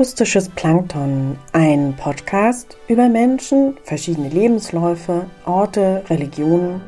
Akustisches 0.00 0.48
Plankton, 0.48 1.36
ein 1.52 1.94
Podcast 1.94 2.78
über 2.88 3.10
Menschen, 3.10 3.76
verschiedene 3.82 4.30
Lebensläufe, 4.30 5.26
Orte, 5.44 6.02
Religionen. 6.08 6.80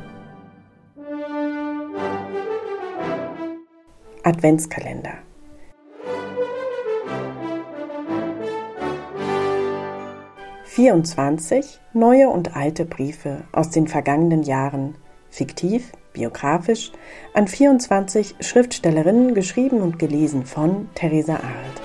Adventskalender. 4.23 5.13
Vierundzwanzig 10.63 11.79
neue 11.93 12.29
und 12.29 12.55
alte 12.55 12.83
Briefe 12.83 13.43
aus 13.51 13.69
den 13.69 13.87
vergangenen 13.87 14.41
Jahren, 14.41 14.95
fiktiv, 15.29 15.91
biografisch, 16.13 16.91
an 17.35 17.47
24 17.47 18.37
Schriftstellerinnen 18.39 19.35
geschrieben 19.35 19.81
und 19.81 19.99
gelesen 19.99 20.47
von 20.47 20.89
Theresa 20.95 21.33
Arlt. 21.33 21.82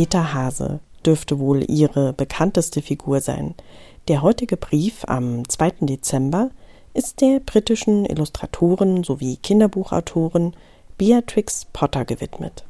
Peter 0.00 0.32
Hase 0.32 0.80
dürfte 1.04 1.38
wohl 1.38 1.62
ihre 1.70 2.14
bekannteste 2.14 2.80
Figur 2.80 3.20
sein. 3.20 3.54
Der 4.08 4.22
heutige 4.22 4.56
Brief 4.56 5.04
am 5.06 5.46
2. 5.46 5.72
Dezember 5.82 6.48
ist 6.94 7.20
der 7.20 7.40
britischen 7.40 8.06
Illustratorin 8.06 9.04
sowie 9.04 9.36
Kinderbuchautorin 9.36 10.54
Beatrix 10.96 11.66
Potter 11.74 12.06
gewidmet. 12.06 12.64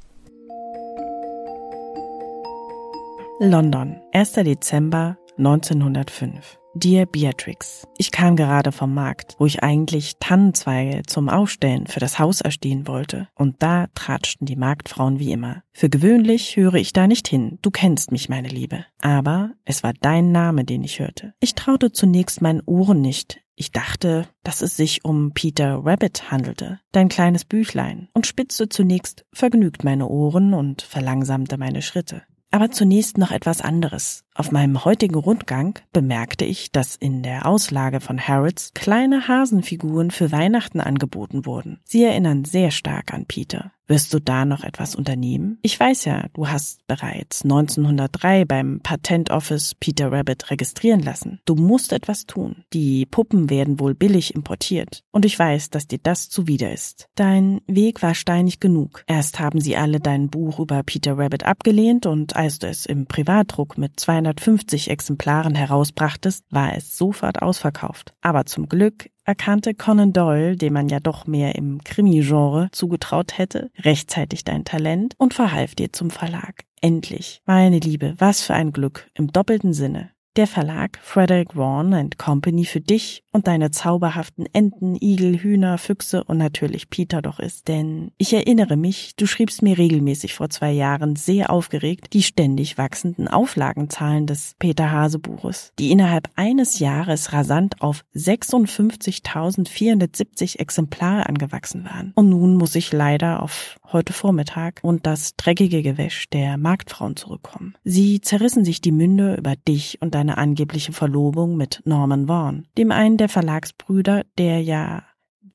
London, 3.38 4.01
1. 4.10 4.33
Dezember 4.33 5.16
1905. 5.41 6.59
Dear 6.75 7.07
Beatrix, 7.07 7.88
ich 7.99 8.13
kam 8.13 8.37
gerade 8.37 8.71
vom 8.71 8.95
Markt, 8.95 9.35
wo 9.38 9.47
ich 9.47 9.63
eigentlich 9.63 10.19
Tannenzweige 10.21 11.02
zum 11.05 11.29
Aufstellen 11.29 11.88
für 11.88 11.99
das 11.99 12.21
Haus 12.21 12.43
erstehen 12.43 12.87
wollte, 12.87 13.27
und 13.35 13.60
da 13.60 13.88
tratschten 13.95 14.47
die 14.47 14.55
Marktfrauen 14.55 15.19
wie 15.19 15.32
immer. 15.32 15.65
Für 15.73 15.88
gewöhnlich 15.88 16.57
höre 16.57 16.74
ich 16.74 16.93
da 16.93 17.09
nicht 17.09 17.27
hin, 17.27 17.59
du 17.63 17.73
kennst 17.73 18.13
mich, 18.13 18.29
meine 18.29 18.49
Liebe. 18.49 18.85
Aber 19.01 19.51
es 19.65 19.82
war 19.82 19.95
dein 20.01 20.30
Name, 20.30 20.65
den 20.65 20.85
ich 20.85 21.01
hörte. 21.01 21.35
Ich 21.41 21.57
traute 21.57 21.91
zunächst 21.91 22.41
meinen 22.41 22.63
Ohren 22.66 23.01
nicht. 23.01 23.41
Ich 23.57 23.73
dachte, 23.73 24.29
dass 24.45 24.63
es 24.63 24.77
sich 24.77 25.04
um 25.04 25.32
Peter 25.32 25.80
Rabbit 25.85 26.30
handelte, 26.30 26.80
dein 26.93 27.09
kleines 27.09 27.45
Büchlein, 27.45 28.09
und 28.15 28.27
spitzte 28.27 28.69
zunächst 28.69 29.27
vergnügt 29.32 29.85
meine 29.85 30.07
Ohren 30.07 30.54
und 30.54 30.82
verlangsamte 30.82 31.59
meine 31.59 31.82
Schritte. 31.82 32.23
Aber 32.52 32.70
zunächst 32.70 33.16
noch 33.16 33.30
etwas 33.30 33.60
anderes. 33.60 34.24
Auf 34.34 34.51
meinem 34.51 34.84
heutigen 34.84 35.15
Rundgang 35.15 35.79
bemerkte 35.93 36.45
ich, 36.45 36.73
dass 36.73 36.96
in 36.96 37.23
der 37.23 37.46
Auslage 37.46 38.01
von 38.01 38.20
Harrods 38.20 38.73
kleine 38.74 39.29
Hasenfiguren 39.29 40.10
für 40.10 40.32
Weihnachten 40.32 40.80
angeboten 40.80 41.46
wurden. 41.46 41.80
Sie 41.84 42.02
erinnern 42.02 42.45
sehr 42.45 42.73
stark 42.73 43.15
an 43.15 43.26
Peter. 43.26 43.73
Wirst 43.91 44.15
du 44.15 44.21
da 44.21 44.45
noch 44.45 44.63
etwas 44.63 44.95
unternehmen? 44.95 45.59
Ich 45.63 45.80
weiß 45.80 46.05
ja, 46.05 46.27
du 46.35 46.46
hast 46.46 46.87
bereits 46.87 47.43
1903 47.43 48.45
beim 48.45 48.79
Patent 48.85 49.30
Office 49.30 49.74
Peter 49.74 50.13
Rabbit 50.13 50.49
registrieren 50.52 51.01
lassen. 51.01 51.41
Du 51.45 51.57
musst 51.57 51.93
etwas 51.93 52.24
tun. 52.27 52.63
Die 52.73 53.05
Puppen 53.05 53.51
werden 53.51 53.80
wohl 53.80 53.97
billig 53.97 54.32
importiert. 54.37 55.02
Und 55.10 55.24
ich 55.24 55.37
weiß, 55.37 55.71
dass 55.71 55.88
dir 55.88 55.99
das 56.01 56.29
zuwider 56.29 56.73
ist. 56.73 57.09
Dein 57.16 57.63
Weg 57.66 58.01
war 58.01 58.15
steinig 58.15 58.60
genug. 58.60 59.02
Erst 59.09 59.41
haben 59.41 59.60
sie 59.60 59.77
alle 59.77 59.99
dein 59.99 60.30
Buch 60.30 60.60
über 60.60 60.85
Peter 60.85 61.19
Rabbit 61.19 61.45
abgelehnt 61.45 62.07
und 62.07 62.37
als 62.37 62.60
du 62.60 62.69
es 62.69 62.87
im 62.87 63.07
Privatdruck 63.07 63.77
mit 63.77 63.99
250 63.99 64.88
Exemplaren 64.88 65.56
herausbrachtest, 65.56 66.44
war 66.50 66.77
es 66.77 66.97
sofort 66.97 67.43
ausverkauft. 67.43 68.15
Aber 68.21 68.47
zum 68.47 68.69
Glück 68.69 69.10
erkannte 69.25 69.75
Conan 69.75 70.12
Doyle, 70.12 70.56
dem 70.56 70.72
man 70.72 70.88
ja 70.88 71.00
doch 71.00 71.26
mehr 71.26 71.54
im 71.54 71.82
Krimi-Genre 71.84 72.69
zugetraut 72.72 73.38
hätte, 73.38 73.70
rechtzeitig 73.78 74.44
dein 74.44 74.64
Talent 74.64 75.14
und 75.19 75.34
verhalf 75.34 75.75
dir 75.75 75.92
zum 75.92 76.10
Verlag. 76.10 76.64
Endlich. 76.81 77.42
Meine 77.44 77.78
Liebe, 77.78 78.14
was 78.19 78.42
für 78.42 78.54
ein 78.54 78.72
Glück 78.72 79.08
im 79.14 79.32
doppelten 79.32 79.75
Sinne. 79.75 80.10
Der 80.40 80.46
Verlag 80.46 80.98
Frederick 81.02 81.54
Vaughan 81.54 82.08
Company 82.16 82.64
für 82.64 82.80
dich 82.80 83.22
und 83.30 83.46
deine 83.46 83.72
zauberhaften 83.72 84.46
Enten, 84.54 84.96
Igel, 84.98 85.42
Hühner, 85.42 85.76
Füchse 85.76 86.24
und 86.24 86.38
natürlich 86.38 86.88
Peter 86.88 87.20
doch 87.20 87.38
ist. 87.38 87.68
Denn 87.68 88.12
ich 88.16 88.32
erinnere 88.32 88.78
mich, 88.78 89.14
du 89.16 89.26
schriebst 89.26 89.60
mir 89.60 89.76
regelmäßig 89.76 90.32
vor 90.32 90.48
zwei 90.48 90.72
Jahren 90.72 91.14
sehr 91.14 91.50
aufgeregt 91.50 92.14
die 92.14 92.22
ständig 92.22 92.78
wachsenden 92.78 93.28
Auflagenzahlen 93.28 94.26
des 94.26 94.54
Peter 94.58 94.90
Hase 94.90 95.18
Buches, 95.18 95.74
die 95.78 95.90
innerhalb 95.90 96.30
eines 96.36 96.78
Jahres 96.78 97.34
rasant 97.34 97.82
auf 97.82 98.00
56.470 98.14 100.58
Exemplare 100.58 101.28
angewachsen 101.28 101.84
waren. 101.84 102.12
Und 102.14 102.30
nun 102.30 102.56
muss 102.56 102.76
ich 102.76 102.94
leider 102.94 103.42
auf 103.42 103.78
heute 103.92 104.12
Vormittag 104.12 104.80
und 104.82 105.06
das 105.06 105.36
dreckige 105.36 105.82
Gewäsch 105.82 106.28
der 106.30 106.56
Marktfrauen 106.56 107.16
zurückkommen. 107.16 107.74
Sie 107.84 108.20
zerrissen 108.20 108.64
sich 108.64 108.80
die 108.80 108.92
Münde 108.92 109.34
über 109.34 109.56
dich 109.56 110.00
und 110.00 110.14
deine 110.14 110.29
angebliche 110.38 110.92
Verlobung 110.92 111.56
mit 111.56 111.82
Norman 111.84 112.28
Vaughan, 112.28 112.66
dem 112.76 112.92
einen 112.92 113.16
der 113.16 113.28
Verlagsbrüder, 113.28 114.24
der 114.38 114.62
ja 114.62 115.04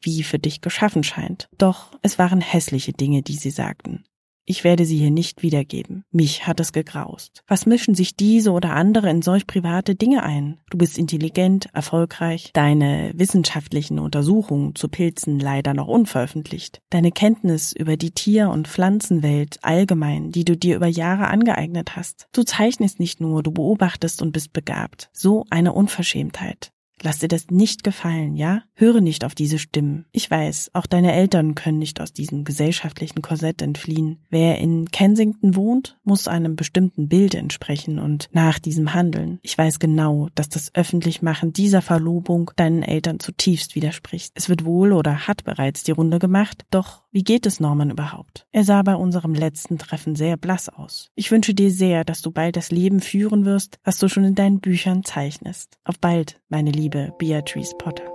wie 0.01 0.23
für 0.23 0.39
dich 0.39 0.61
geschaffen 0.61 1.03
scheint. 1.03 1.49
Doch 1.57 1.91
es 2.01 2.19
waren 2.19 2.41
hässliche 2.41 2.93
Dinge, 2.93 3.21
die 3.21 3.35
sie 3.35 3.49
sagten. 3.49 4.03
Ich 4.47 4.63
werde 4.63 4.85
sie 4.85 4.97
hier 4.97 5.09
nicht 5.09 5.41
wiedergeben. 5.41 6.03
Mich 6.11 6.45
hat 6.45 6.59
es 6.59 6.71
gegraust. 6.71 7.41
Was 7.47 7.65
mischen 7.65 7.95
sich 7.95 8.15
diese 8.15 8.51
oder 8.51 8.73
andere 8.73 9.09
in 9.09 9.23
solch 9.23 9.47
private 9.47 9.95
Dinge 9.95 10.21
ein? 10.21 10.59
Du 10.69 10.77
bist 10.77 10.99
intelligent, 10.99 11.67
erfolgreich, 11.73 12.51
deine 12.53 13.11
wissenschaftlichen 13.15 13.97
Untersuchungen 13.97 14.75
zu 14.75 14.87
Pilzen 14.87 15.39
leider 15.39 15.73
noch 15.73 15.87
unveröffentlicht. 15.87 16.79
Deine 16.91 17.11
Kenntnis 17.11 17.73
über 17.73 17.97
die 17.97 18.11
Tier- 18.11 18.51
und 18.51 18.67
Pflanzenwelt 18.67 19.57
allgemein, 19.63 20.31
die 20.31 20.45
du 20.45 20.55
dir 20.55 20.75
über 20.75 20.87
Jahre 20.87 21.27
angeeignet 21.27 21.95
hast. 21.95 22.27
Du 22.31 22.43
zeichnest 22.43 22.99
nicht 22.99 23.19
nur, 23.19 23.41
du 23.41 23.51
beobachtest 23.51 24.21
und 24.21 24.31
bist 24.31 24.53
begabt. 24.53 25.09
So 25.11 25.45
eine 25.49 25.73
Unverschämtheit. 25.73 26.71
Lass 27.05 27.19
dir 27.19 27.27
das 27.27 27.51
nicht 27.51 27.83
gefallen, 27.83 28.35
ja? 28.35 28.63
Höre 28.73 28.99
nicht 28.99 29.25
auf 29.25 29.35
diese 29.35 29.59
Stimmen. 29.59 30.05
Ich 30.11 30.31
weiß, 30.31 30.71
auch 30.73 30.87
deine 30.87 31.13
Eltern 31.13 31.53
können 31.53 31.77
nicht 31.77 32.01
aus 32.01 32.13
diesem 32.13 32.45
gesellschaftlichen 32.45 33.21
Korsett 33.21 33.61
entfliehen. 33.61 34.17
Wer 34.31 34.57
in 34.57 34.89
Kensington 34.89 35.55
wohnt, 35.55 35.99
muss 36.03 36.27
einem 36.27 36.55
bestimmten 36.55 37.07
Bild 37.07 37.35
entsprechen 37.35 37.99
und 37.99 38.27
nach 38.31 38.57
diesem 38.57 38.95
handeln. 38.95 39.37
Ich 39.43 39.55
weiß 39.55 39.77
genau, 39.77 40.29
dass 40.33 40.49
das 40.49 40.73
Öffentlichmachen 40.73 41.53
dieser 41.53 41.83
Verlobung 41.83 42.49
deinen 42.55 42.81
Eltern 42.81 43.19
zutiefst 43.19 43.75
widerspricht. 43.75 44.31
Es 44.33 44.49
wird 44.49 44.65
wohl 44.65 44.91
oder 44.91 45.27
hat 45.27 45.43
bereits 45.43 45.83
die 45.83 45.91
Runde 45.91 46.17
gemacht, 46.17 46.65
doch 46.71 47.03
wie 47.11 47.23
geht 47.23 47.45
es 47.45 47.59
Norman 47.59 47.91
überhaupt? 47.91 48.47
Er 48.51 48.63
sah 48.63 48.81
bei 48.81 48.95
unserem 48.95 49.35
letzten 49.35 49.77
Treffen 49.77 50.15
sehr 50.15 50.37
blass 50.37 50.69
aus. 50.69 51.11
Ich 51.15 51.29
wünsche 51.31 51.53
dir 51.53 51.69
sehr, 51.69 52.03
dass 52.03 52.21
du 52.21 52.31
bald 52.31 52.57
das 52.57 52.71
Leben 52.71 52.99
führen 52.99 53.45
wirst, 53.45 53.77
was 53.83 53.99
du 53.99 54.09
schon 54.09 54.25
in 54.25 54.35
deinen 54.35 54.59
Büchern 54.59 55.05
zeichnest. 55.05 55.77
Auf 55.85 55.99
bald, 55.99 56.41
meine 56.49 56.71
Liebe 56.95 57.11
Beatrice 57.17 57.73
Potter. 57.73 58.14